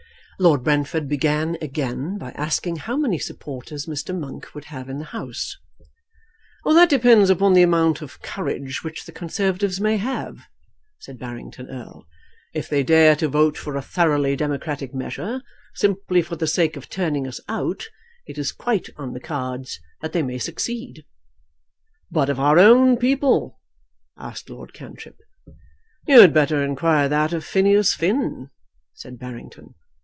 Lord 0.39 0.63
Brentford 0.63 1.07
began 1.07 1.55
again 1.61 2.17
by 2.17 2.31
asking 2.31 2.77
how 2.77 2.97
many 2.97 3.19
supporters 3.19 3.85
Mr. 3.85 4.17
Monk 4.17 4.55
would 4.55 4.65
have 4.73 4.89
in 4.89 4.97
the 4.97 5.05
House. 5.05 5.55
"That 6.65 6.89
depends 6.89 7.29
upon 7.29 7.53
the 7.53 7.61
amount 7.61 8.01
of 8.01 8.23
courage 8.23 8.83
which 8.83 9.05
the 9.05 9.11
Conservatives 9.11 9.79
may 9.79 9.97
have," 9.97 10.39
said 10.97 11.19
Barrington 11.19 11.67
Erle. 11.69 12.07
"If 12.55 12.69
they 12.69 12.81
dare 12.81 13.15
to 13.17 13.27
vote 13.27 13.55
for 13.55 13.75
a 13.75 13.83
thoroughly 13.83 14.35
democratic 14.35 14.95
measure, 14.95 15.43
simply 15.75 16.23
for 16.23 16.35
the 16.37 16.47
sake 16.47 16.75
of 16.75 16.89
turning 16.89 17.27
us 17.27 17.39
out, 17.47 17.85
it 18.25 18.39
is 18.39 18.51
quite 18.51 18.89
on 18.97 19.13
the 19.13 19.19
cards 19.19 19.79
that 20.01 20.11
they 20.11 20.23
may 20.23 20.39
succeed." 20.39 21.05
"But 22.09 22.29
of 22.31 22.39
our 22.39 22.57
own 22.57 22.97
people?" 22.97 23.59
asked 24.17 24.49
Lord 24.49 24.73
Cantrip. 24.73 25.17
"You 26.07 26.19
had 26.21 26.33
better 26.33 26.63
inquire 26.63 27.07
that 27.09 27.31
of 27.31 27.45
Phineas 27.45 27.93
Finn," 27.93 28.49
said 28.95 29.19
Barrington. 29.19 29.75